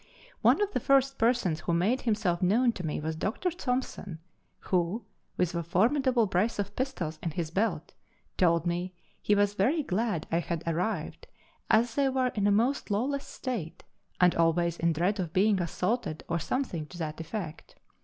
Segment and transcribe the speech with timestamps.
[0.41, 3.51] One of the first persons who made himself known to me was Dr.
[3.51, 4.17] Thomson,
[4.61, 5.05] who,
[5.37, 7.93] with a formidable brace of pistols in his belt,
[8.35, 11.27] told me he was very glad I had arrived,
[11.69, 13.83] as they were in a most lawless state,
[14.19, 17.75] and always in dread of being assaulted or something to that effect.